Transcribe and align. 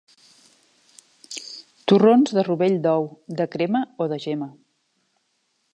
Torrons 1.91 2.33
de 2.37 2.45
rovell 2.49 2.79
d'ou, 2.87 3.07
de 3.41 3.49
crema 3.57 3.83
o 4.07 4.11
de 4.15 4.21
gema. 4.27 4.49